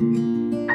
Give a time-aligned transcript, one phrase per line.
[0.00, 0.67] Okay,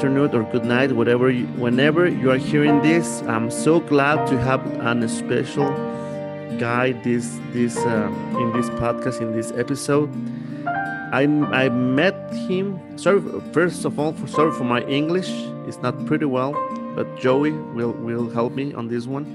[0.00, 1.30] afternoon, or good night, whatever.
[1.30, 5.68] You, whenever you are hearing this, I'm so glad to have an special
[6.58, 8.08] guy this this uh,
[8.40, 10.08] in this podcast in this episode.
[11.12, 12.16] I I met
[12.48, 12.80] him.
[12.96, 13.20] Sorry,
[13.52, 15.28] first of all, for, sorry for my English.
[15.68, 16.52] It's not pretty well,
[16.96, 19.26] but Joey will will help me on this one.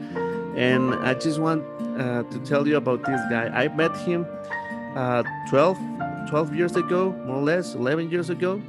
[0.57, 1.61] And I just want
[1.99, 3.53] uh, to tell you about this guy.
[3.53, 4.25] I met him
[4.95, 5.77] uh, 12
[6.27, 8.59] 12 years ago, more or less, 11 years ago.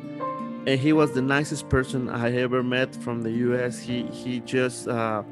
[0.67, 3.79] And he was the nicest person I ever met from the US.
[3.79, 5.23] He, he just uh,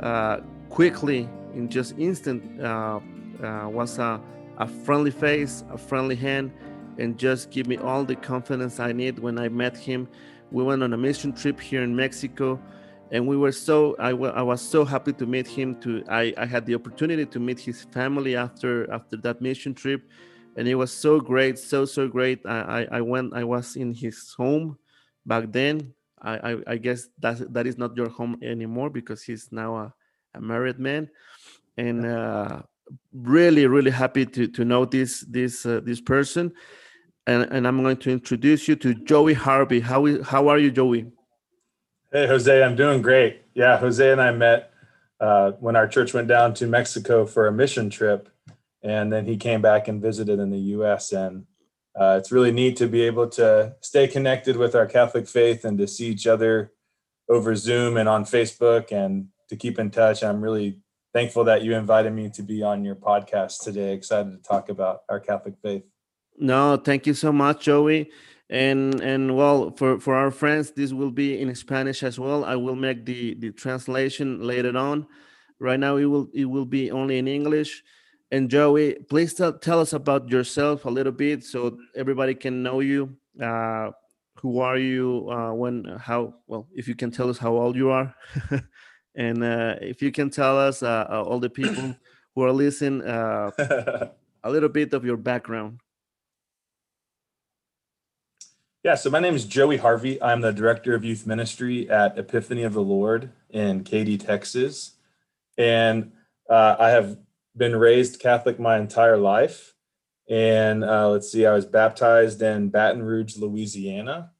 [0.00, 3.00] uh, quickly, in just instant, uh,
[3.42, 4.20] uh, was a,
[4.58, 6.52] a friendly face, a friendly hand,
[6.98, 10.08] and just give me all the confidence I need when I met him.
[10.50, 12.60] We went on a mission trip here in Mexico
[13.12, 16.46] and we were so I, I was so happy to meet him to I, I
[16.46, 20.02] had the opportunity to meet his family after after that mission trip
[20.56, 22.40] and it was so great, so so great.
[22.46, 24.78] I I, I went, I was in his home
[25.24, 25.92] back then.
[26.20, 29.94] I, I, I guess that that is not your home anymore because he's now a,
[30.34, 31.10] a married man,
[31.76, 32.62] and uh,
[33.12, 36.52] really really happy to to know this this uh, this person,
[37.26, 39.80] and and I'm going to introduce you to Joey Harvey.
[39.80, 41.12] How is how are you, Joey?
[42.12, 43.42] Hey Jose, I'm doing great.
[43.54, 44.70] Yeah, Jose and I met
[45.20, 48.30] uh, when our church went down to Mexico for a mission trip
[48.86, 51.12] and then he came back and visited in the U.S.
[51.12, 51.44] and
[51.98, 55.76] uh, it's really neat to be able to stay connected with our Catholic faith and
[55.78, 56.72] to see each other
[57.28, 60.22] over Zoom and on Facebook and to keep in touch.
[60.22, 60.78] I'm really
[61.12, 63.92] thankful that you invited me to be on your podcast today.
[63.92, 65.82] Excited to talk about our Catholic faith.
[66.38, 68.10] No, thank you so much, Joey.
[68.48, 72.44] And and well, for for our friends, this will be in Spanish as well.
[72.44, 75.08] I will make the the translation later on.
[75.58, 77.82] Right now, it will it will be only in English.
[78.30, 82.80] And Joey, please tell, tell us about yourself a little bit so everybody can know
[82.80, 83.16] you.
[83.40, 83.90] Uh,
[84.40, 85.28] who are you?
[85.30, 88.14] Uh, when, how, well, if you can tell us how old you are.
[89.14, 91.94] and uh, if you can tell us, uh, uh, all the people
[92.34, 93.50] who are listening, uh,
[94.42, 95.80] a little bit of your background.
[98.82, 100.22] Yeah, so my name is Joey Harvey.
[100.22, 104.92] I'm the director of youth ministry at Epiphany of the Lord in Katy, Texas.
[105.58, 106.12] And
[106.48, 107.18] uh, I have
[107.56, 109.74] been raised Catholic my entire life.
[110.28, 114.32] And uh, let's see, I was baptized in Baton Rouge, Louisiana.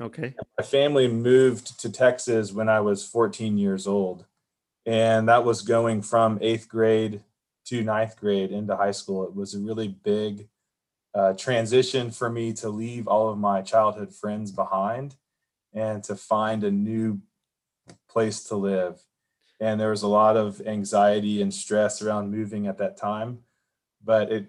[0.00, 0.34] Okay.
[0.58, 4.24] My family moved to Texas when I was 14 years old.
[4.86, 7.22] And that was going from eighth grade
[7.66, 9.24] to ninth grade into high school.
[9.24, 10.48] It was a really big
[11.14, 15.16] uh, transition for me to leave all of my childhood friends behind
[15.74, 17.20] and to find a new
[18.08, 19.00] place to live
[19.62, 23.38] and there was a lot of anxiety and stress around moving at that time.
[24.02, 24.46] But it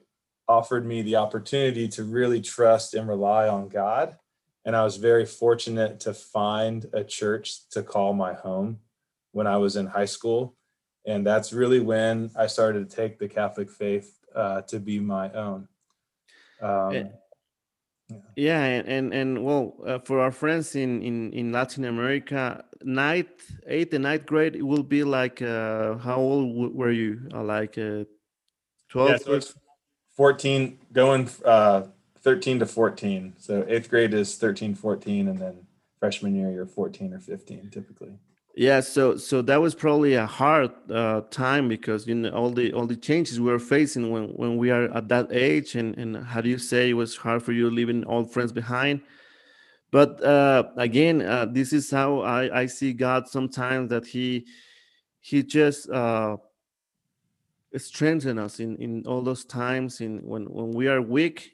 [0.47, 4.17] offered me the opportunity to really trust and rely on god.
[4.65, 8.79] And i was very fortunate to find a church to call my home
[9.33, 10.55] when i was in high school.
[11.05, 15.31] And that's really when i started to take the catholic faith uh, to be my
[15.33, 15.67] own.
[16.59, 17.09] Um,
[18.35, 23.51] yeah and and, and well uh, for our friends in, in in latin america ninth
[23.67, 27.21] eighth and ninth grade it will be like uh how old were you?
[27.33, 28.03] Uh, like uh
[28.89, 29.53] 12 yeah, so it's
[30.15, 31.83] 14 going uh
[32.21, 35.65] 13 to 14 so eighth grade is 13 14 and then
[35.99, 38.13] freshman year you're 14 or 15 typically.
[38.55, 42.71] Yeah so so that was probably a hard uh, time because you know all the
[42.73, 46.17] all the changes we were facing when when we are at that age and and
[46.17, 49.01] how do you say it was hard for you leaving old friends behind
[49.93, 54.45] but uh, again uh, this is how i i see god sometimes that he
[55.21, 56.35] he just uh
[58.37, 61.53] us in in all those times in when when we are weak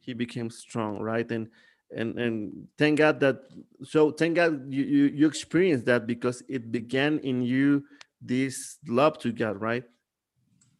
[0.00, 1.30] he became strong right?
[1.30, 1.48] And
[1.96, 3.42] and and thank god that
[3.82, 7.84] so thank god you you, you experienced that because it began in you
[8.20, 9.84] this love to god right?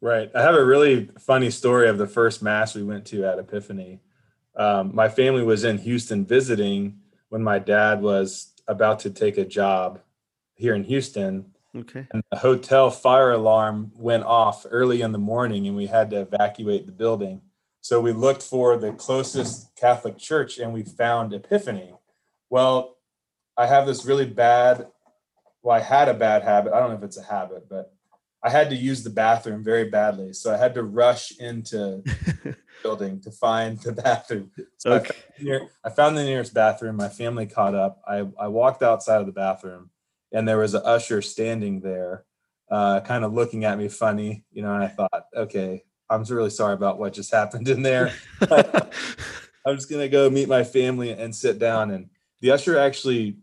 [0.00, 0.30] Right.
[0.34, 4.00] I have a really funny story of the first mass we went to at epiphany
[4.56, 6.98] um, my family was in houston visiting
[7.28, 10.00] when my dad was about to take a job
[10.54, 12.06] here in houston Okay.
[12.10, 16.20] And the hotel fire alarm went off early in the morning and we had to
[16.20, 17.42] evacuate the building.
[17.80, 21.94] So we looked for the closest Catholic church and we found Epiphany.
[22.50, 22.96] Well,
[23.56, 24.88] I have this really bad,
[25.62, 26.72] well, I had a bad habit.
[26.72, 27.94] I don't know if it's a habit, but
[28.42, 30.32] I had to use the bathroom very badly.
[30.32, 34.50] So I had to rush into the building to find the bathroom.
[34.78, 35.10] So okay.
[35.10, 36.96] I, found near, I found the nearest bathroom.
[36.96, 38.00] My family caught up.
[38.06, 39.90] I, I walked outside of the bathroom
[40.32, 42.24] and there was an usher standing there,
[42.70, 46.50] uh, kind of looking at me funny, you know, and I thought, okay, I'm really
[46.50, 48.12] sorry about what just happened in there.
[48.40, 51.90] I'm just gonna go meet my family and sit down.
[51.90, 52.08] And
[52.40, 53.38] the usher actually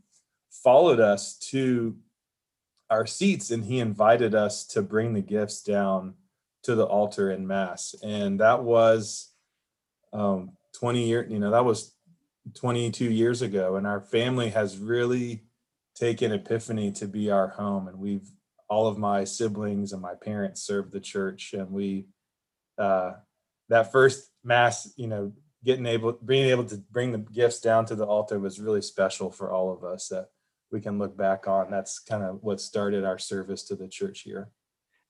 [0.50, 1.96] followed us to
[2.90, 6.14] our seats and he invited us to bring the gifts down
[6.64, 7.96] to the altar in mass.
[8.04, 9.32] And that was
[10.14, 11.94] um, 20 years, you know, that was
[12.56, 13.76] 22 years ago.
[13.76, 15.44] And our family has really
[15.96, 17.88] taken Epiphany to be our home.
[17.88, 18.30] And we've,
[18.70, 21.54] all of my siblings and my parents served the church.
[21.54, 22.08] And we,
[22.78, 23.14] uh,
[23.70, 25.34] that first mass, you know,
[25.64, 29.32] getting able, being able to bring the gifts down to the altar was really special
[29.32, 30.28] for all of us that
[30.72, 31.72] we can look back on.
[31.72, 34.50] That's kind of what started our service to the church here.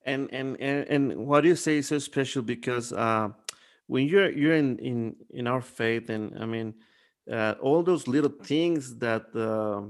[0.04, 3.28] And and and, and what do you say is so special because uh,
[3.86, 6.74] when you're you're in in in our faith, and I mean,
[7.30, 9.82] uh, all those little things that uh,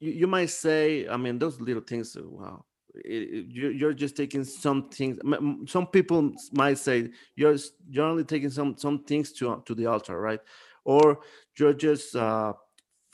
[0.00, 2.16] you, you might say, I mean, those little things.
[2.18, 2.64] Wow,
[3.04, 5.18] you're just taking some things
[5.66, 7.56] some people might say you're
[7.88, 10.40] you're only taking some some things to to the altar right
[10.84, 11.20] or
[11.58, 12.52] you're just uh,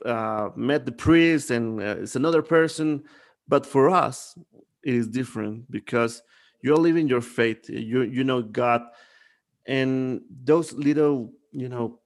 [0.04, 3.04] uh met the priest and uh, it's another person.
[3.46, 4.36] But for us
[4.84, 6.22] it is different because
[6.62, 7.68] you're living your faith.
[7.68, 8.82] You you know god.
[9.66, 12.00] And those little you know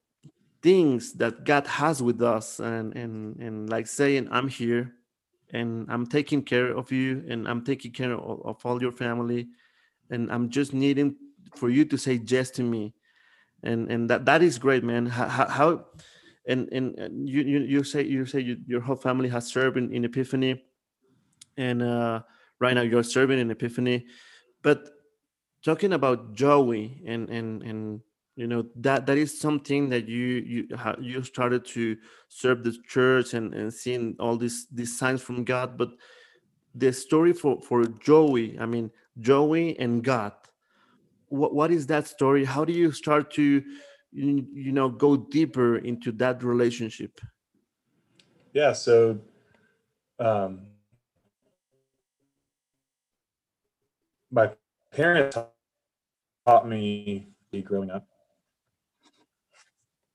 [0.63, 4.95] things that god has with us and and and like saying i'm here
[5.53, 9.49] and I'm taking care of you and I'm taking care of, of all your family
[10.11, 11.17] and I'm just needing
[11.57, 12.95] for you to say yes to me.
[13.63, 15.07] And and that that is great man.
[15.07, 15.85] How, how
[16.47, 19.93] and and you, you you say you say you, your whole family has served in,
[19.93, 20.65] in epiphany.
[21.57, 22.23] And uh
[22.59, 24.07] right now you're serving in epiphany.
[24.63, 24.89] But
[25.65, 28.01] talking about joey and and and
[28.37, 30.69] you know that that is something that you you
[31.01, 31.97] you started to
[32.29, 35.77] serve the church and and seeing all these these signs from god.
[35.77, 35.91] But
[36.75, 38.91] the story for for joey i mean
[39.21, 40.33] joey and god
[41.33, 42.45] what what is that story?
[42.45, 43.63] How do you start to
[44.13, 47.21] you, you know go deeper into that relationship?
[48.53, 49.19] Yeah so
[50.19, 50.61] um
[54.31, 54.51] my
[54.93, 55.37] parents
[56.47, 57.29] taught me
[57.65, 58.07] growing up.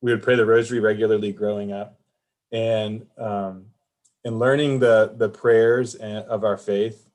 [0.02, 2.00] We would pray the rosary regularly growing up
[2.52, 3.66] and um,
[4.24, 7.10] and learning the the prayers of our faith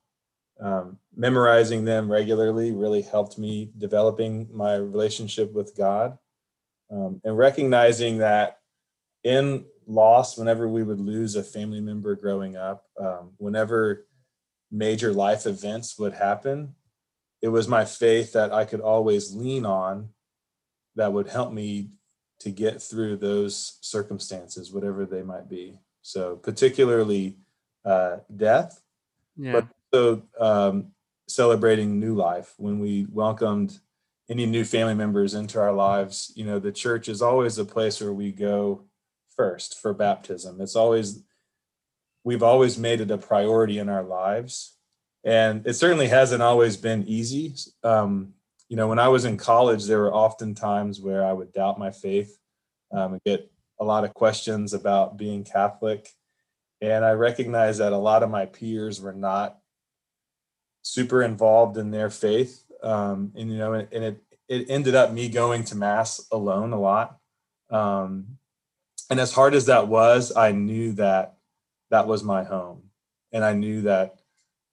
[0.60, 6.18] um, memorizing them regularly really helped me developing my relationship with god
[6.92, 8.58] um, and recognizing that
[9.24, 14.06] in loss whenever we would lose a family member growing up um, whenever
[14.70, 16.74] major life events would happen
[17.40, 20.08] it was my faith that i could always lean on
[20.94, 21.90] that would help me
[22.42, 25.78] to get through those circumstances, whatever they might be.
[26.02, 27.36] So, particularly
[27.84, 28.82] uh, death,
[29.36, 29.52] yeah.
[29.52, 30.88] but also um,
[31.28, 32.54] celebrating new life.
[32.56, 33.78] When we welcomed
[34.32, 38.00] any new family members into our lives, you know, the church is always a place
[38.00, 38.82] where we go
[39.36, 40.58] first for baptism.
[40.62, 41.22] It's always,
[42.24, 44.74] we've always made it a priority in our lives.
[45.22, 47.54] And it certainly hasn't always been easy.
[47.84, 48.32] Um,
[48.70, 51.78] you know, when I was in college, there were often times where I would doubt
[51.78, 52.38] my faith,
[52.90, 56.08] um, get a lot of questions about being Catholic.
[56.80, 59.58] And I recognized that a lot of my peers were not
[60.80, 62.64] super involved in their faith.
[62.82, 66.72] Um, and, you know, and, and, it, it ended up me going to mass alone
[66.72, 67.18] a lot.
[67.70, 68.38] Um,
[69.10, 71.36] and as hard as that was, I knew that
[71.90, 72.82] that was my home.
[73.32, 74.16] And I knew that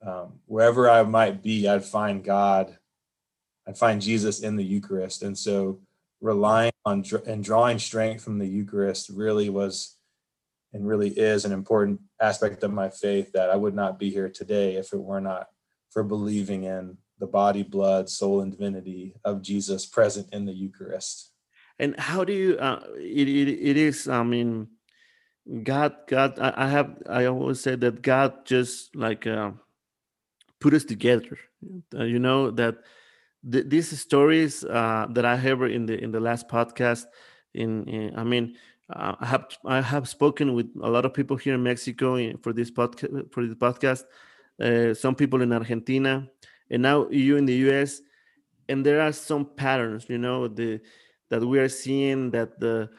[0.05, 2.77] um, wherever I might be, I'd find God
[3.69, 5.21] I'd find Jesus in the Eucharist.
[5.21, 5.79] And so
[6.21, 9.95] relying on and drawing strength from the Eucharist really was
[10.73, 14.27] and really is an important aspect of my faith that I would not be here
[14.27, 15.49] today if it were not
[15.91, 21.31] for believing in the body, blood, soul, and divinity of Jesus present in the Eucharist.
[21.77, 22.57] And how do you?
[22.57, 24.07] Uh, it, it it is.
[24.07, 24.67] I mean,
[25.63, 26.39] God, God.
[26.39, 26.97] I, have.
[27.09, 29.51] I always say that God just like uh,
[30.59, 31.37] put us together.
[31.95, 32.79] Uh, you know that
[33.49, 37.05] th- these stories uh, that I heard in the in the last podcast,
[37.53, 38.57] in, in I mean,
[38.89, 42.51] uh, I have I have spoken with a lot of people here in Mexico for
[42.51, 44.03] this podcast for this podcast
[44.97, 46.27] some people in Argentina,
[46.69, 48.01] and now you in the U.S.
[48.67, 50.79] And there are some patterns, you know, the
[51.29, 52.89] that we are seeing that the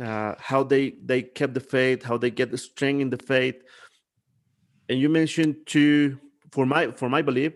[0.00, 3.56] uh, how they they kept the faith, how they get the strength in the faith.
[4.88, 6.18] And you mentioned two,
[6.52, 7.52] for my for my belief,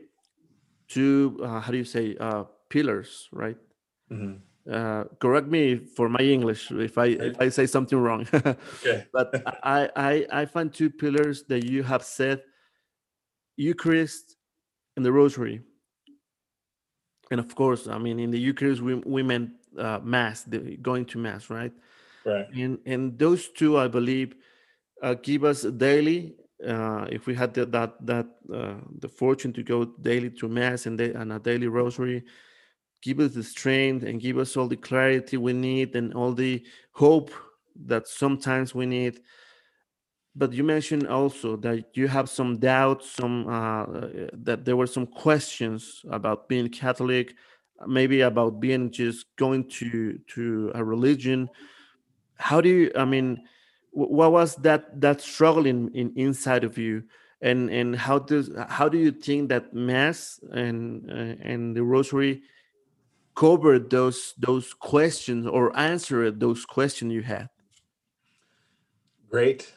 [0.89, 3.57] two uh, how do you say uh, pillars, right?
[4.11, 4.41] Mhm.
[4.71, 8.27] Uh, correct me for my English if I if I say something wrong.
[8.33, 9.07] Okay.
[9.13, 12.43] but I, I I find two pillars that you have said:
[13.57, 14.37] Eucharist
[14.97, 15.63] and the Rosary.
[17.31, 21.07] And of course, I mean, in the Eucharist, we we meant uh, Mass, the, going
[21.07, 21.73] to Mass, right?
[22.25, 22.49] Right.
[22.55, 24.37] and and those two i believe
[25.03, 29.63] uh, give us daily uh, if we had the, that that uh, the fortune to
[29.65, 32.23] go daily to mass and, da- and a daily rosary
[33.03, 36.65] give us the strength and give us all the clarity we need and all the
[36.93, 37.33] hope
[37.75, 39.21] that sometimes we need
[40.35, 44.87] but you mentioned also that you have some doubts some uh, uh, that there were
[44.87, 47.35] some questions about being catholic
[47.87, 51.49] maybe about being just going to to a religion.
[52.37, 53.43] How do you i mean
[53.91, 57.05] what was that that struggle in, in inside of you?
[57.41, 62.43] And and how does how do you think that mass and uh, and the rosary
[63.35, 67.49] covered those those questions or answered those questions you had?
[69.29, 69.73] Great,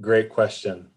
[0.00, 0.90] great question.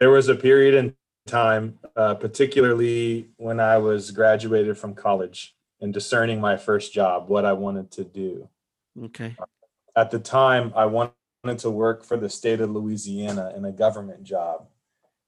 [0.00, 0.94] There was a period in
[1.26, 7.44] time, uh, particularly when I was graduated from college and discerning my first job, what
[7.44, 8.48] I wanted to do.
[9.04, 9.36] okay
[9.96, 14.22] At the time, I wanted to work for the state of Louisiana in a government
[14.22, 14.68] job,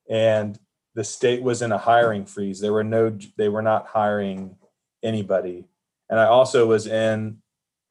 [0.08, 0.58] and
[0.94, 2.60] the state was in a hiring freeze.
[2.60, 4.56] There were no, they were not hiring
[5.02, 5.64] anybody,
[6.08, 7.38] and I also was in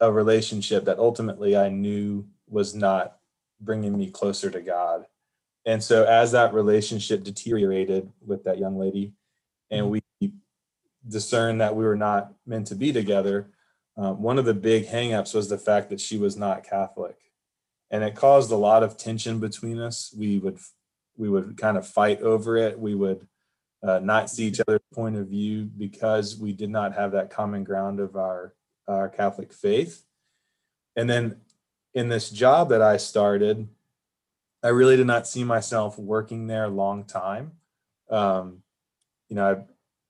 [0.00, 3.16] a relationship that ultimately I knew was not
[3.60, 5.06] bringing me closer to God.
[5.68, 9.12] And so as that relationship deteriorated with that young lady
[9.70, 10.00] and we
[11.06, 13.50] discerned that we were not meant to be together,
[13.98, 17.16] um, one of the big hangups was the fact that she was not Catholic.
[17.90, 20.14] And it caused a lot of tension between us.
[20.16, 20.58] We would
[21.18, 22.78] we would kind of fight over it.
[22.78, 23.28] We would
[23.82, 27.62] uh, not see each other's point of view because we did not have that common
[27.62, 28.54] ground of our
[28.86, 30.02] our Catholic faith.
[30.96, 31.42] And then
[31.92, 33.68] in this job that I started,
[34.62, 37.52] I really did not see myself working there a long time.
[38.10, 38.62] Um,
[39.28, 39.66] you know,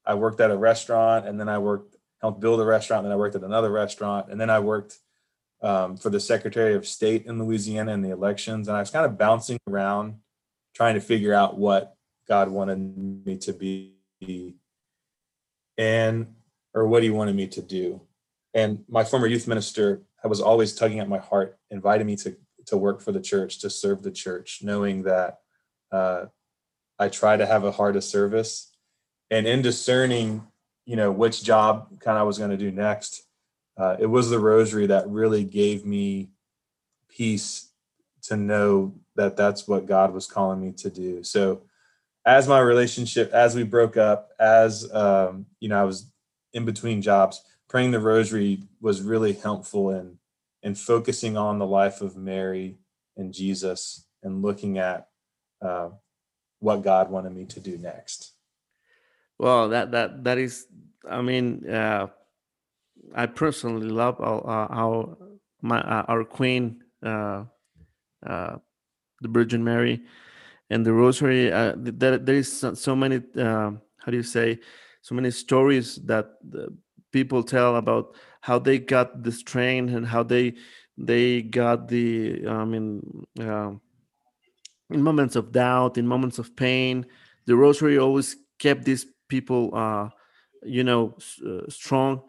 [0.06, 3.06] I, I worked at a restaurant and then I worked, helped build a restaurant, and
[3.06, 4.98] then I worked at another restaurant, and then I worked
[5.62, 8.68] um, for the Secretary of State in Louisiana in the elections.
[8.68, 10.16] And I was kind of bouncing around
[10.74, 11.94] trying to figure out what
[12.28, 12.78] God wanted
[13.26, 13.94] me to be
[15.76, 16.34] and
[16.74, 18.00] or what he wanted me to do.
[18.54, 22.36] And my former youth minister I was always tugging at my heart, inviting me to
[22.68, 25.38] to work for the church, to serve the church, knowing that
[25.90, 26.26] uh,
[26.98, 28.72] I try to have a heart of service.
[29.30, 30.46] And in discerning,
[30.84, 33.22] you know, which job kind of I was going to do next,
[33.76, 36.30] uh, it was the rosary that really gave me
[37.08, 37.70] peace
[38.22, 41.22] to know that that's what God was calling me to do.
[41.22, 41.62] So,
[42.26, 46.10] as my relationship, as we broke up, as um, you know, I was
[46.52, 50.18] in between jobs, praying the rosary was really helpful in
[50.62, 52.78] in focusing on the life of Mary
[53.16, 55.08] and Jesus and looking at
[55.62, 55.90] uh,
[56.60, 58.34] what God wanted me to do next.
[59.38, 60.66] well that that that is
[61.08, 62.06] i mean uh
[63.14, 65.16] i personally love our our, our
[65.62, 67.44] my uh, our queen uh
[68.26, 68.56] uh
[69.20, 70.02] the virgin mary
[70.70, 73.70] and the rosary uh, there, there is so, many uh,
[74.02, 74.58] how do you say
[75.00, 76.26] so many stories that
[77.12, 78.16] people tell about
[78.48, 80.54] how they got this train and how they
[80.96, 82.86] they got the i mean
[83.40, 83.72] uh,
[84.94, 87.06] in moments of doubt in moments of pain
[87.46, 90.08] the rosary always kept these people uh
[90.62, 92.22] you know uh, strong.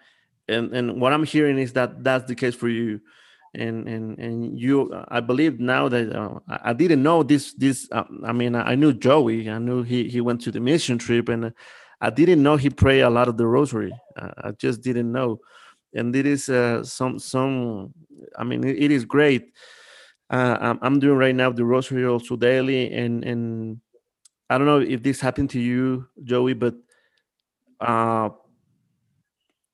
[0.48, 3.02] And and what i'm hearing is that that's the case for you.
[3.56, 8.04] And and and you i believe now that uh, I, didn't know this this uh,
[8.24, 9.50] i mean i knew joey.
[9.50, 11.54] I knew he he went to the mission trip and
[12.00, 13.92] i didn't know he prayed a lot of the rosary.
[14.18, 15.40] I just didn't know
[15.94, 17.94] and it is uh, some some
[18.38, 19.54] i mean it, is great
[20.30, 23.82] uh, I'm, doing right now the rosary also daily and and
[24.50, 26.76] i don't know if this happened to you joey but
[27.82, 28.30] uh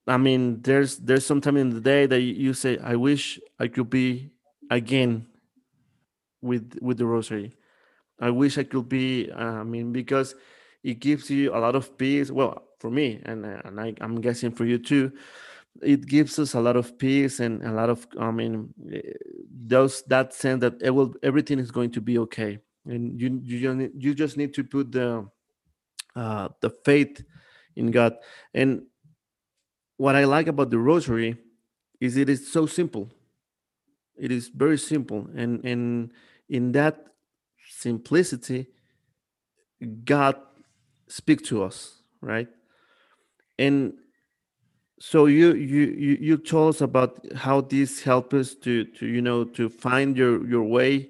[0.08, 3.68] I mean, there's there's some time in the day that you say, "I wish I
[3.68, 4.30] could be
[4.70, 5.26] again
[6.42, 7.56] with with the rosary.
[8.20, 10.36] I wish I could be." Uh, I mean, because
[10.84, 12.30] it gives you a lot of peace.
[12.30, 15.12] Well, for me, and and I, I'm guessing for you too,
[15.82, 18.08] it gives us a lot of peace and a lot of.
[18.20, 19.02] I mean, eh,
[19.50, 23.60] those that sense that it will everything is going to be okay, and you you
[23.60, 25.28] just need, you just need to put the
[26.16, 27.24] uh, the faith
[27.76, 28.16] in God.
[28.54, 28.84] And
[29.98, 31.38] what I like about the rosary
[32.00, 33.10] is it is so simple.
[34.18, 36.12] It is very simple, and and
[36.48, 37.06] in that
[37.70, 38.68] simplicity,
[40.06, 40.38] God
[41.08, 42.48] speak to us, right?
[43.60, 43.94] And
[45.00, 49.44] so you you you told us about how this helps us to to you know
[49.44, 51.10] to find your your way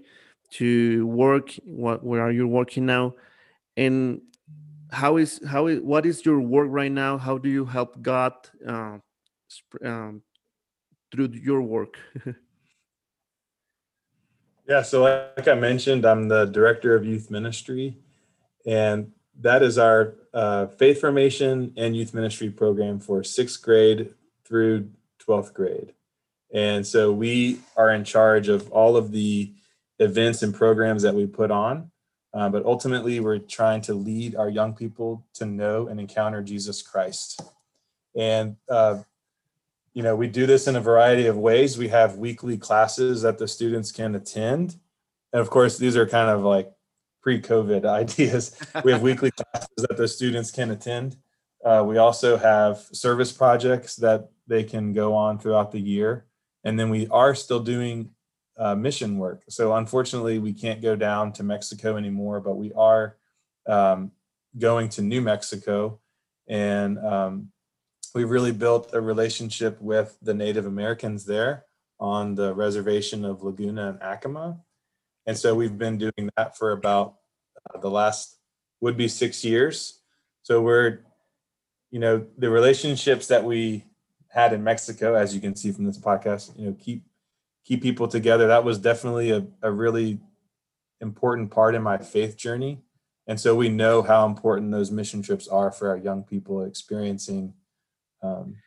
[0.51, 3.13] to work what where are you working now?
[3.77, 4.21] And
[4.91, 7.17] how is how is what is your work right now?
[7.17, 8.33] How do you help god
[8.67, 8.97] uh,
[9.83, 10.21] um,
[11.11, 11.97] through your work?
[14.67, 17.99] Yeah so like i mentioned i'm the director of youth ministry
[18.65, 19.11] and
[19.41, 24.13] that is our uh, faith formation and youth ministry program for sixth grade
[24.45, 24.89] through
[25.27, 25.93] 12th grade.
[26.53, 29.51] And so we are in charge of all of the
[29.99, 31.91] events and programs that we put on.
[32.33, 36.81] Uh, but ultimately, we're trying to lead our young people to know and encounter Jesus
[36.81, 37.41] Christ.
[38.13, 39.03] And, uh,
[39.93, 41.77] you know, we do this in a variety of ways.
[41.77, 44.75] We have weekly classes that the students can attend.
[45.31, 46.74] And of course, these are kind of like
[47.25, 48.55] pre-COVID ideas.
[48.83, 51.17] We have weekly classes that the students can attend.
[51.65, 56.27] Uh, we also have service projects that they can go on throughout the year,
[56.63, 58.11] and then we are still doing
[58.57, 59.43] uh, mission work.
[59.49, 63.17] So unfortunately, we can't go down to Mexico anymore, but we are
[63.65, 64.11] um,
[64.59, 65.99] going to New Mexico,
[66.47, 67.49] and um,
[68.13, 71.65] we really built a relationship with the Native Americans there
[71.99, 74.59] on the reservation of Laguna and Acoma.
[75.25, 77.15] And so we've been doing that for about
[77.73, 78.37] uh, the last
[78.81, 80.01] would be six years.
[80.43, 80.99] So we're,
[81.91, 83.85] you know, the relationships that we
[84.29, 87.03] had in Mexico, as you can see from this podcast, you know, keep
[87.63, 88.47] keep people together.
[88.47, 90.19] That was definitely a, a really
[91.01, 92.81] important part in my faith journey.
[93.27, 97.55] And so we know how important those mission trips are for our young people experiencing
[98.21, 98.57] um,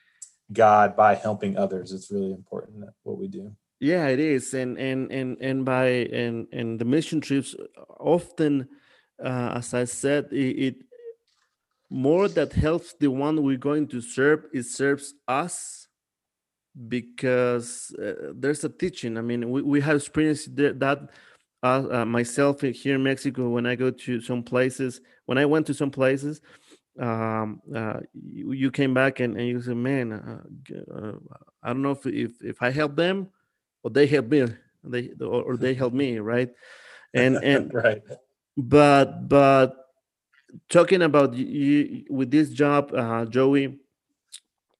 [0.53, 1.93] God by helping others.
[1.93, 6.47] It's really important what we do yeah it is and and and and by and
[6.53, 7.55] and the mission trips
[8.01, 8.69] often
[9.25, 10.75] uh, as i said it, it,
[11.91, 15.87] more that helps the one we're going to serve it serves us
[16.87, 19.17] because uh, there's a teaching.
[19.17, 21.09] I mean we, we have experienced that
[21.63, 25.67] uh, uh, myself here in mexico when i go to some places when i went
[25.67, 26.41] to some places
[27.01, 30.41] um, uh, you, you, came back and, and you said man uh,
[30.95, 31.13] uh,
[31.65, 33.29] i don't know if, if if i help them
[33.89, 34.47] or they help me
[34.85, 36.51] they or they help me right?
[37.15, 38.03] And and right.
[38.57, 39.77] but but
[40.69, 43.79] talking about you with this job uh, joey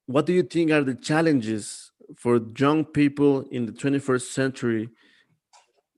[0.05, 4.89] what do you think are the challenges for young people in the 21st century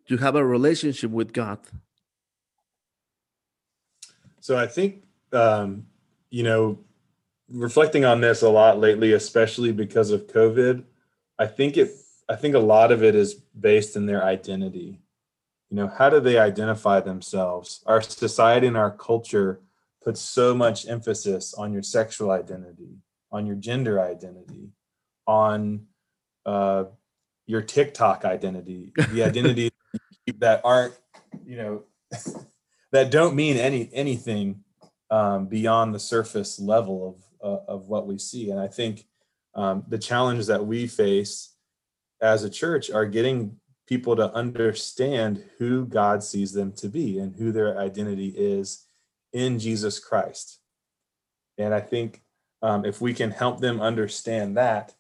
[0.10, 1.60] to have a relationship with god?
[4.40, 5.86] So i think um,
[6.30, 6.80] you know
[7.50, 10.84] reflecting on this a lot lately especially because of covid
[11.38, 11.92] i think it
[12.32, 15.02] I think a lot of it is based in their identity.
[15.70, 17.84] You know, how do they identify themselves?
[17.86, 19.60] Our society and our culture
[20.02, 23.00] puts so much emphasis on your sexual identity,
[23.34, 24.70] on your gender identity,
[25.28, 25.88] on
[26.46, 26.86] uh,
[27.48, 29.70] your TikTok identity, the identity
[30.38, 30.98] that aren't,
[31.46, 31.84] you know,
[32.94, 34.64] that don't mean any anything
[35.10, 38.52] um, beyond the surface level of uh, of what we see.
[38.52, 39.06] And I think
[39.54, 41.51] um, the challenge that we face
[42.22, 43.58] as a church are getting
[43.88, 48.86] people to understand who God sees them to be and who their identity is
[49.34, 50.60] in Jesus Christ.
[51.58, 52.22] And I think
[52.62, 54.94] um, if we can help them understand that,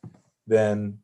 [0.48, 1.00] then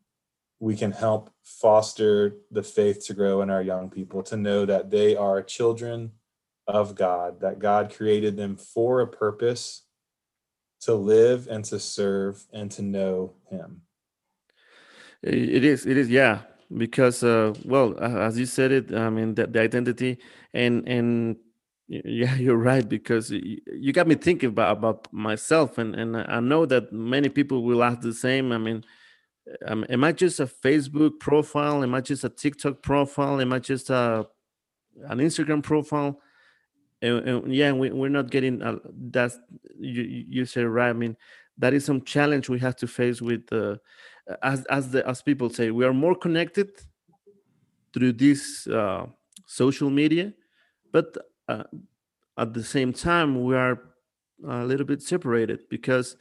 [0.59, 4.89] we can help foster the faith to grow in our young people to know that
[4.89, 6.11] they are children
[6.67, 9.83] of God, that God created them for a purpose
[10.81, 13.83] to live and to serve and to know Him.
[15.23, 15.85] It is.
[15.85, 16.09] It is.
[16.09, 16.39] Yeah.
[16.75, 20.17] Because, uh, well, as you said it, I mean, the, the identity
[20.53, 21.37] and and
[21.87, 22.87] yeah, you're right.
[22.87, 27.63] Because you got me thinking about about myself, and and I know that many people
[27.63, 28.51] will ask the same.
[28.51, 28.83] I mean,
[29.65, 31.83] um, am I just a Facebook profile?
[31.83, 33.39] Am I just a TikTok profile?
[33.39, 34.27] Am I just a
[35.07, 36.19] an Instagram profile?
[37.01, 38.79] And, and yeah, we, we're not getting uh,
[39.11, 39.31] that.
[39.79, 40.89] You you said right.
[40.89, 41.15] I mean,
[41.57, 43.77] that is some challenge we have to face with uh,
[44.41, 46.69] as as the as people say we are more connected
[47.93, 49.05] through this uh,
[49.45, 50.33] social media
[50.91, 51.63] but uh,
[52.37, 53.79] at the same time we are
[54.47, 56.15] a little bit separated because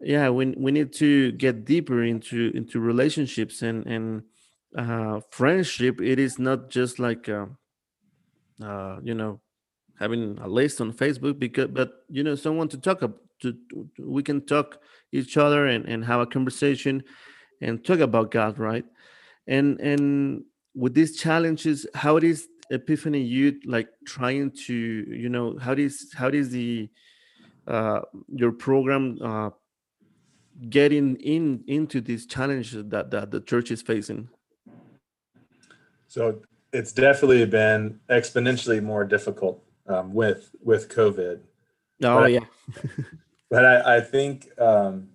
[0.00, 4.22] yeah we, we need to get deeper into into relationships and and
[4.76, 6.00] uh, friendship.
[6.00, 7.46] It is not just like uh,
[8.62, 9.40] uh, you know
[9.98, 14.22] having a list on Facebook because, but you know, someone to talk to, to we
[14.22, 14.78] can talk
[15.12, 17.02] each other and, and have a conversation
[17.60, 18.84] and talk about God, right?
[19.46, 20.44] And and
[20.74, 26.12] with these challenges, how it is Epiphany Youth like trying to, you know, how is
[26.14, 26.88] how is the
[27.66, 29.50] uh, your program uh,
[30.68, 34.28] getting in into these challenges that that the church is facing?
[36.06, 36.40] So
[36.72, 41.40] it's definitely been exponentially more difficult um, with with COVID.
[42.02, 42.44] Oh but yeah.
[43.50, 45.08] But I, I think um,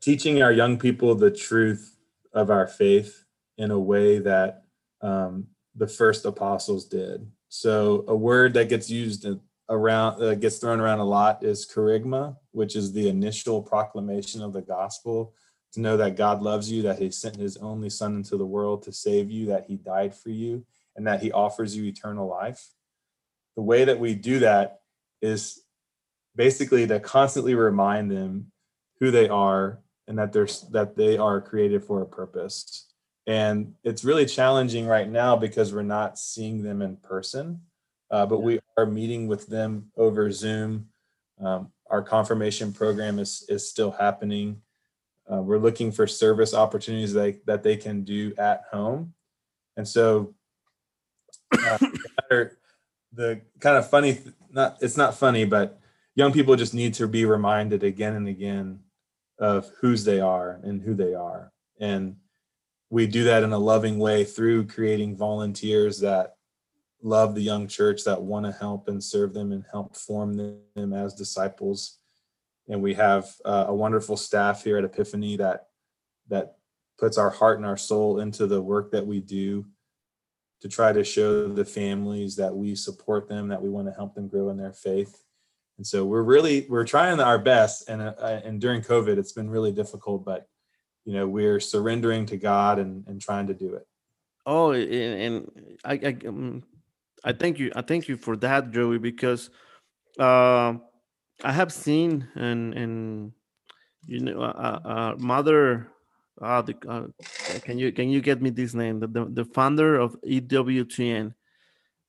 [0.00, 1.96] teaching our young people the truth
[2.32, 3.24] of our faith
[3.58, 4.64] in a way that
[5.00, 7.26] um, the first apostles did.
[7.48, 9.26] So a word that gets used
[9.68, 14.52] around uh, gets thrown around a lot is kerygma, which is the initial proclamation of
[14.52, 15.34] the gospel
[15.72, 18.82] to know that God loves you, that he sent his only son into the world
[18.84, 22.70] to save you, that he died for you, and that he offers you eternal life.
[23.56, 24.80] The way that we do that
[25.20, 25.63] is
[26.36, 28.50] basically to constantly remind them
[29.00, 32.86] who they are and that they're that they are created for a purpose.
[33.26, 37.62] And it's really challenging right now because we're not seeing them in person,
[38.10, 40.88] uh, but we are meeting with them over Zoom.
[41.42, 44.60] Um, our confirmation program is is still happening.
[45.30, 49.14] Uh, we're looking for service opportunities that, that they can do at home.
[49.76, 50.34] And so
[51.52, 51.78] uh,
[53.12, 54.20] the kind of funny,
[54.50, 55.80] not it's not funny, but
[56.14, 58.80] young people just need to be reminded again and again
[59.38, 61.52] of whose they are and who they are.
[61.80, 62.16] And
[62.90, 66.36] we do that in a loving way through creating volunteers that
[67.02, 70.92] love the young church, that want to help and serve them and help form them
[70.92, 71.98] as disciples.
[72.68, 75.66] And we have uh, a wonderful staff here at Epiphany that
[76.28, 76.54] that
[76.98, 79.66] puts our heart and our soul into the work that we do
[80.62, 84.14] to try to show the families that we support them, that we want to help
[84.14, 85.23] them grow in their faith
[85.76, 89.50] and so we're really we're trying our best and uh, and during covid it's been
[89.50, 90.46] really difficult but
[91.04, 93.86] you know we're surrendering to god and and trying to do it.
[94.46, 95.50] Oh and,
[95.84, 96.62] i I, um,
[97.24, 99.50] I thank you i thank you for that joey because
[100.18, 100.74] uh,
[101.42, 103.32] i have seen and and
[104.06, 105.88] you know uh, uh, mother
[106.42, 107.06] uh, the, uh,
[107.60, 108.98] can you can you get me this name?
[108.98, 111.32] The, the, the founder of ewtn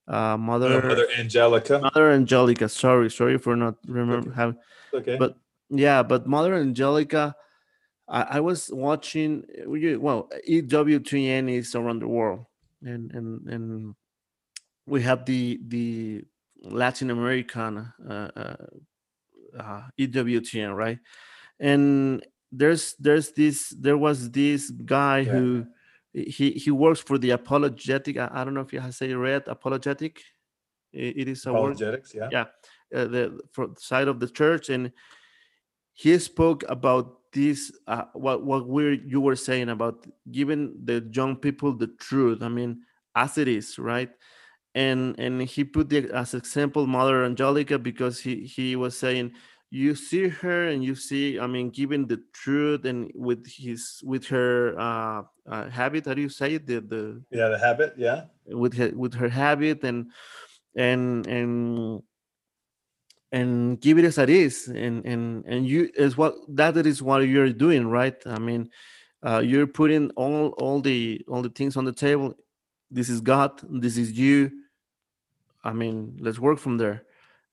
[0.07, 4.35] uh, mother mother angelica mother angelica sorry sorry for not remember okay.
[4.35, 4.53] how
[4.93, 5.37] okay but
[5.69, 7.35] yeah but mother angelica
[8.07, 12.45] i, I was watching well ewtn is around the world
[12.83, 13.95] and and and
[14.85, 16.23] we have the the
[16.61, 18.55] latin american uh, uh,
[19.57, 20.99] uh ewtn right
[21.59, 25.31] and there's there's this there was this guy yeah.
[25.31, 25.65] who
[26.15, 29.43] he he works for the apologetic i, I don't know if you have say read
[29.47, 30.21] apologetic.
[30.93, 32.29] It, it is a apologetics word.
[32.31, 32.45] yeah.
[32.91, 34.91] Yeah uh, the for side of the church and
[35.93, 41.35] he spoke about this uh, what what we you were saying about giving the young
[41.35, 42.81] people the truth i mean
[43.15, 44.09] as it is right?
[44.75, 49.31] And and he put the as example mother angelica because he he was saying
[49.75, 54.25] you see her and you see i mean given the truth and with his with
[54.25, 56.65] her uh, uh habit how do you say it?
[56.65, 58.25] The the yeah the habit yeah.
[58.47, 60.11] With her with her habit and
[60.77, 62.01] and and
[63.31, 64.67] and give it as it is.
[64.67, 68.15] And and and you is what that is what you're doing right?
[68.25, 68.69] I mean
[69.27, 72.33] uh you're putting all all the all the things on the table.
[72.89, 73.51] This is god.
[73.81, 74.51] This is you.
[75.63, 77.04] I mean let's work from there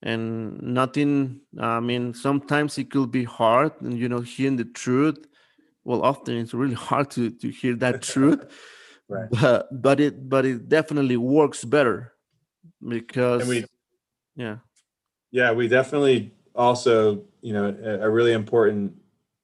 [0.03, 5.27] and nothing i mean sometimes it could be hard and you know hearing the truth
[5.85, 8.45] well often it's really hard to to hear that truth.
[9.09, 9.29] Right.
[9.31, 12.15] But but it but it definitely works better
[12.87, 13.65] because we,
[14.37, 14.59] yeah.
[15.31, 18.95] Yeah we definitely also you know a, a really important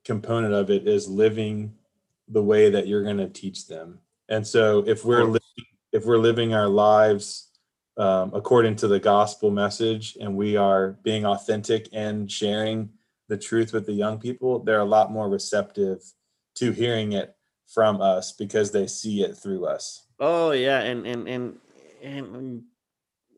[0.05, 1.75] component of it is living
[2.29, 3.99] the way that you're going to teach them.
[4.29, 7.48] And so if we're living, if we're living our lives
[7.99, 12.91] um, according to the gospel message and we are being authentic and sharing
[13.29, 16.01] the truth with the young people, they're a lot more receptive
[16.55, 17.35] to hearing it
[17.67, 20.07] from us because they see it through us.
[20.19, 21.59] Oh yeah, and and and
[22.03, 22.63] and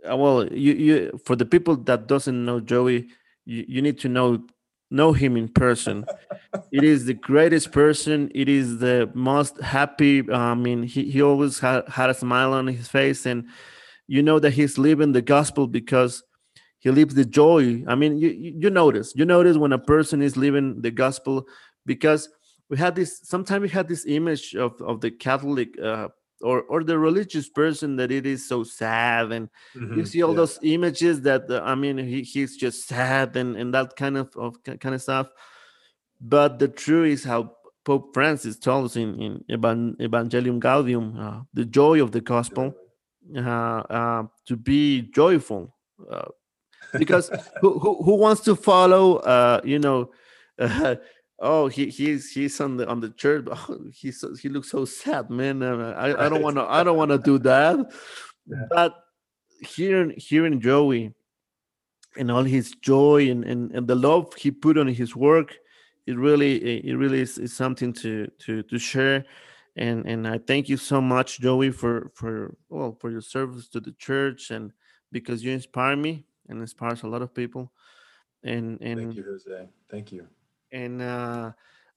[0.09, 3.09] uh, well, you you for the people that doesn't know Joey,
[3.45, 4.45] you, you need to know
[4.91, 6.05] know him in person.
[6.73, 8.31] it is the greatest person.
[8.35, 10.31] It is the most happy.
[10.31, 13.47] I mean, he, he always had, had a smile on his face and
[14.15, 16.13] you know that he's living the gospel because
[16.81, 17.63] he lives the joy.
[17.87, 18.31] I mean you
[18.63, 21.47] you notice you notice when a person is living the gospel
[21.87, 22.23] because
[22.69, 26.09] we had this sometimes we had this image of of the catholic uh,
[26.49, 29.31] or or the religious person that it is so sad.
[29.37, 30.43] And Mhm, you see all yeah.
[30.43, 34.29] those images that uh, i mean he, he's just sad and and that kind of,
[34.37, 35.29] of kind of stuff.
[36.35, 37.41] But the truth is how
[37.85, 42.67] pope francis told us in in Evan- evangelium gaudium uh, the joy of the gospel.
[42.75, 42.90] Uh,
[43.35, 45.75] to be joyful
[46.11, 46.29] uh,
[46.99, 47.31] because
[47.61, 50.11] who, who who wants to follow uh you know
[50.59, 50.97] uh,
[51.39, 54.85] oh he he's he's on the on the church but oh, he's he looks so
[54.85, 57.77] sad man uh, i i don't want to i don't want to do that
[58.47, 58.65] Yeah.
[58.71, 58.95] but
[59.61, 61.15] hearing hearing joey
[62.17, 65.57] and all his joy and, and and the love he put on his work
[66.07, 69.25] it really it really is, is something to to to share
[69.77, 73.81] and and i thank you so much joey for for well for your service to
[73.81, 74.73] the church and
[75.13, 77.73] because you inspire me and inspires a lot of people
[78.43, 79.69] and and Thank you, Jose.
[79.91, 80.27] Thank you.
[80.73, 81.53] and uh,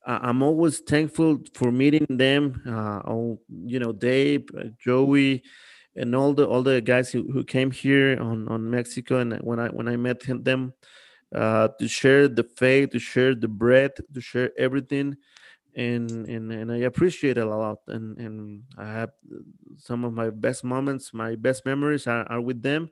[0.06, 2.62] I'm always thankful for meeting them.
[2.68, 5.44] Uh, all you know, Dave, uh, Joey,
[5.96, 9.20] and all the all the guys who, who came here on on Mexico.
[9.20, 10.74] And when I when I met him, them
[11.34, 15.16] uh, to share the faith, to share the bread, to share everything.
[15.76, 19.12] And, and and I appreciate it a lot, and and I have
[19.78, 22.92] some of my best moments, my best memories are, are with them,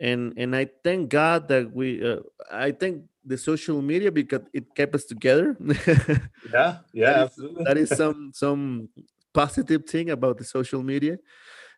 [0.00, 4.74] and and I thank God that we uh, I thank the social media because it
[4.74, 5.56] kept us together.
[6.52, 7.64] Yeah, yeah, is- absolutely.
[7.64, 8.88] that is some some
[9.34, 11.18] positive thing about the social media,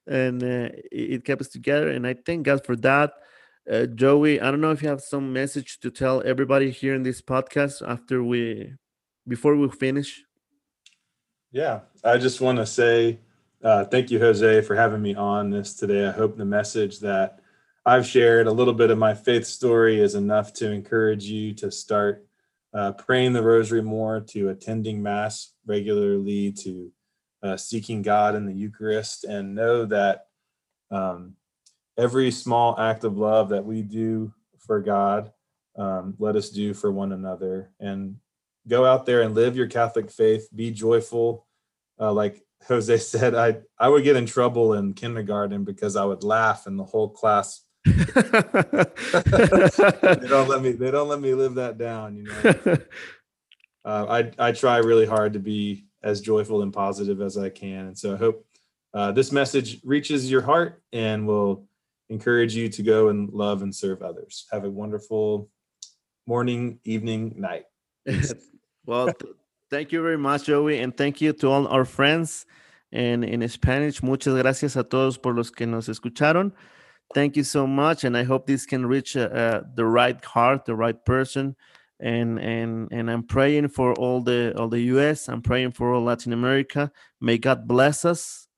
[0.07, 1.91] and uh, it, it kept us together.
[1.91, 3.13] And I thank God for that.
[3.71, 7.03] Uh, Joey, I don't know if you have some message to tell everybody here in
[7.03, 8.75] this podcast after we
[9.27, 10.23] before we finish.
[11.53, 13.19] Yeah, I just want to say
[13.63, 16.07] uh, thank you, Jose, for having me on this today.
[16.07, 17.41] I hope the message that
[17.85, 21.71] I've shared, a little bit of my faith story, is enough to encourage you to
[21.71, 22.27] start
[22.73, 26.91] uh, praying the rosary more, to attending Mass regularly, to
[27.43, 30.27] uh, seeking God in the Eucharist, and know that
[30.91, 31.35] um,
[31.99, 35.33] every small act of love that we do for God,
[35.77, 37.73] um, let us do for one another.
[37.79, 38.17] And
[38.69, 40.49] go out there and live your Catholic faith.
[40.55, 41.47] Be joyful.
[41.99, 46.23] Uh, like Jose said, I I would get in trouble in kindergarten because I would
[46.23, 47.93] laugh and the whole class they
[50.29, 52.17] don't let me they don't let me live that down.
[52.17, 52.77] You know,
[53.87, 57.87] uh, I I try really hard to be as joyful and positive as I can,
[57.87, 58.45] and so I hope
[58.93, 61.65] uh, this message reaches your heart and will
[62.11, 64.47] encourage you to go and love and serve others.
[64.53, 65.49] Have a wonderful
[66.27, 67.65] morning, evening, night.
[68.87, 69.35] well, th-
[69.71, 72.47] thank you very much, Joey, and thank you to all our friends
[72.93, 74.03] and in Spanish.
[74.03, 76.53] Muchas gracias a todos por los que nos escucharon.
[77.15, 80.65] Thank you so much, and I hope this can reach uh, uh, the right heart,
[80.65, 81.57] the right person.
[81.99, 85.29] And and and I'm praying for all the all the U.S.
[85.29, 86.91] I'm praying for all Latin America.
[87.21, 88.49] May God bless us,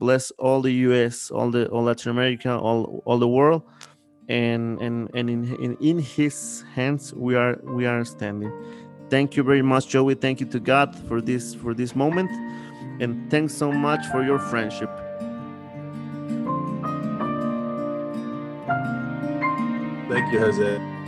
[0.00, 3.62] bless all the U.S., all the all Latin America, all all the world.
[4.28, 8.52] And and and in in, in His hands we are we are standing
[9.10, 10.14] thank you very much, Joey.
[10.14, 12.30] Thank you to God for this for this moment,
[13.00, 14.90] and thanks so much for your friendship.
[20.08, 20.98] Thank you, Jose.